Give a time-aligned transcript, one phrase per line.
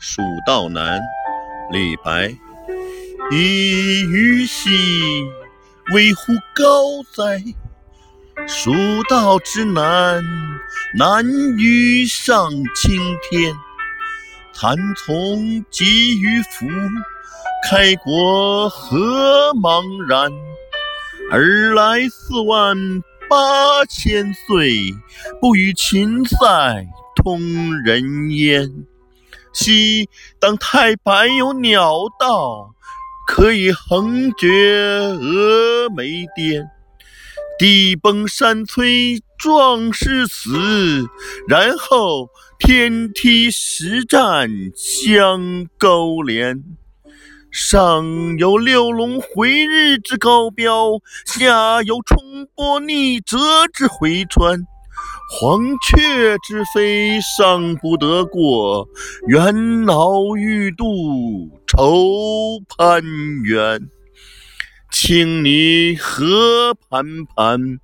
[0.00, 1.00] 蜀道难，
[1.72, 2.28] 李白。
[3.32, 4.70] 一鱼兮，
[5.92, 7.42] 为乎高哉？
[8.46, 8.72] 蜀
[9.08, 10.22] 道之难，
[10.94, 11.26] 难
[11.58, 12.96] 于上青
[13.28, 13.52] 天。
[14.52, 16.68] 蚕丛及鱼凫，
[17.68, 20.30] 开国何茫然！
[21.32, 22.76] 尔来四万
[23.28, 24.94] 八千岁，
[25.40, 26.86] 不与秦塞
[27.16, 27.40] 通
[27.82, 28.86] 人烟。
[29.60, 30.08] 昔
[30.38, 32.74] 当太白有鸟道，
[33.26, 34.46] 可以横绝
[35.14, 36.70] 峨眉巅。
[37.58, 41.08] 地崩山摧壮士死，
[41.48, 46.62] 然后天梯石栈相钩连。
[47.50, 53.36] 上有六龙回日之高标，下有冲波逆折
[53.72, 54.66] 之回川。
[55.30, 58.88] 黄雀之飞尚不得过，
[59.26, 63.02] 猿猱欲度愁攀
[63.44, 63.90] 援。
[64.90, 67.04] 青泥何盘
[67.36, 67.78] 盘，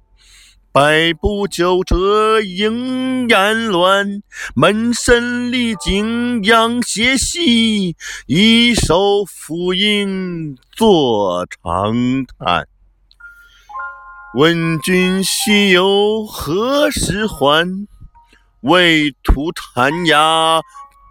[0.72, 4.22] 百步九折萦岩峦。
[4.56, 7.94] 门深历井仰斜息，
[8.26, 12.66] 一手抚膺坐长叹。
[14.36, 17.86] 问君西游何时还？
[18.62, 20.60] 畏途残涯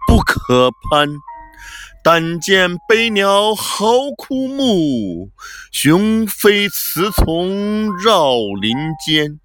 [0.06, 1.08] 不可攀。
[2.02, 3.86] 但见悲鸟号
[4.18, 5.30] 枯木，
[5.72, 9.40] 雄飞雌从绕林间。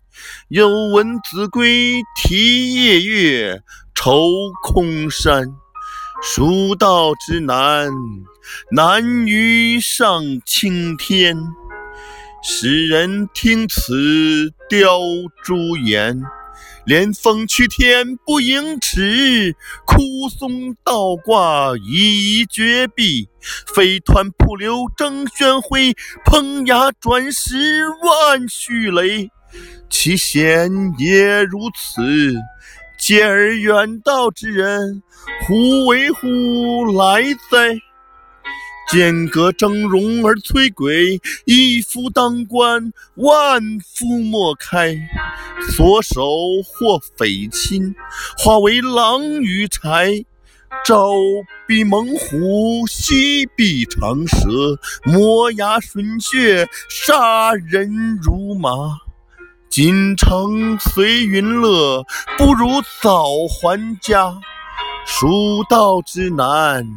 [0.49, 3.61] 又闻子规啼夜月，
[3.95, 4.29] 愁
[4.61, 5.55] 空山。
[6.21, 7.89] 蜀道之难，
[8.71, 11.37] 难于上青天。
[12.41, 14.99] 使人听此凋
[15.43, 16.21] 朱颜，
[16.85, 23.27] 连峰去天不盈尺，枯松倒挂倚绝壁。
[23.75, 25.77] 飞湍瀑流争喧哗，
[26.25, 29.29] 蓬崖转石万绪雷。
[29.89, 32.33] 其险也如此，
[32.99, 35.03] 嗟尔远道之人，
[35.45, 37.21] 胡为乎来
[37.51, 37.77] 哉？
[38.91, 44.97] 剑阁峥嵘而崔嵬，一夫当关，万夫莫开。
[45.71, 46.23] 所守
[46.65, 47.93] 或匪侵，
[48.37, 50.25] 化为狼与豺。
[50.85, 51.11] 朝
[51.67, 58.97] 避猛虎，夕避长蛇，磨牙吮血，杀人如麻。
[59.69, 62.03] 锦城随云乐，
[62.37, 64.39] 不如早还家。
[65.05, 66.87] 蜀道之难，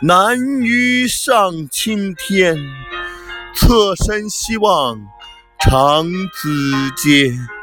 [0.00, 2.56] 难于上青天。
[3.54, 4.98] 侧身西望，
[5.60, 7.61] 长咨嗟。